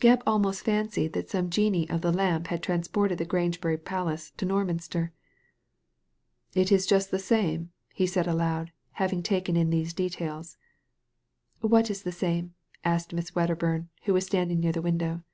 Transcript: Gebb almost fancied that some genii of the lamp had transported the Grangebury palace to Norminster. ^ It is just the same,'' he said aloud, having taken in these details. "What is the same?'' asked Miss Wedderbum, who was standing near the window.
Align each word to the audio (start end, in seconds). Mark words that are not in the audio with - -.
Gebb 0.00 0.22
almost 0.28 0.62
fancied 0.64 1.12
that 1.14 1.28
some 1.28 1.50
genii 1.50 1.90
of 1.90 2.02
the 2.02 2.12
lamp 2.12 2.46
had 2.46 2.62
transported 2.62 3.18
the 3.18 3.24
Grangebury 3.26 3.76
palace 3.84 4.30
to 4.36 4.46
Norminster. 4.46 5.06
^ 5.06 5.10
It 6.54 6.70
is 6.70 6.86
just 6.86 7.10
the 7.10 7.18
same,'' 7.18 7.72
he 7.92 8.06
said 8.06 8.28
aloud, 8.28 8.70
having 8.92 9.24
taken 9.24 9.56
in 9.56 9.70
these 9.70 9.92
details. 9.92 10.56
"What 11.62 11.90
is 11.90 12.04
the 12.04 12.12
same?'' 12.12 12.54
asked 12.84 13.12
Miss 13.12 13.32
Wedderbum, 13.34 13.88
who 14.04 14.14
was 14.14 14.24
standing 14.24 14.60
near 14.60 14.70
the 14.70 14.82
window. 14.82 15.24